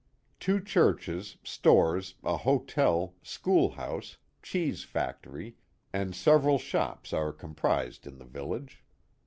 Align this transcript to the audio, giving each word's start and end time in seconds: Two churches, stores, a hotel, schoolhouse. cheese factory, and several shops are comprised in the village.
Two 0.39 0.59
churches, 0.59 1.37
stores, 1.43 2.15
a 2.23 2.37
hotel, 2.37 3.13
schoolhouse. 3.21 4.17
cheese 4.41 4.83
factory, 4.83 5.57
and 5.93 6.15
several 6.15 6.57
shops 6.57 7.13
are 7.13 7.31
comprised 7.31 8.07
in 8.07 8.17
the 8.17 8.25
village. 8.25 8.83